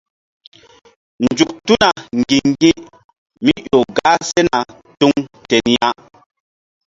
[1.25, 1.89] Nzuk tuna
[2.19, 4.59] ŋgi̧ŋgi̧mí ƴo gah sena
[4.99, 5.13] tuŋ
[5.49, 5.89] ten ya.